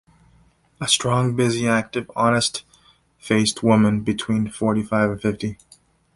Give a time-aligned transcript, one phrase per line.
[0.81, 5.59] A strong, busy, active, honest-faced woman between forty-five and fifty.